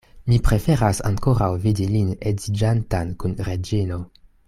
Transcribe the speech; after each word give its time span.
Mi 0.31 0.37
preferas 0.45 1.01
ankoraŭ 1.09 1.51
vidi 1.67 1.87
lin 1.97 2.09
edziĝantan 2.33 3.13
kun 3.25 3.37
Reĝino. 3.51 4.05